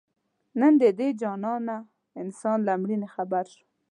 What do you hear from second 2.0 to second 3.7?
انسان له مړیني خبر شوم